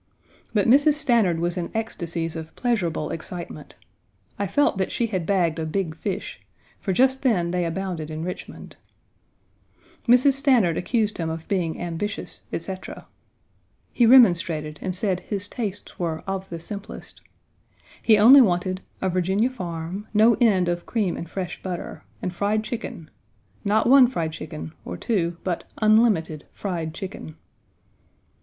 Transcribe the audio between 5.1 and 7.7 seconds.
bagged a big fish, for just then they